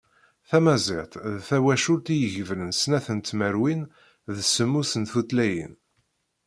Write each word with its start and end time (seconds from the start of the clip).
Tamaziɣt 0.49 1.13
d 1.35 1.37
tawacult 1.47 2.07
i 2.13 2.15
yegebren 2.17 2.71
snat 2.81 3.07
n 3.17 3.19
tmerwin 3.19 3.81
d 4.35 4.37
semmus 4.53 4.91
n 4.97 5.03
tutlayin. 5.11 5.73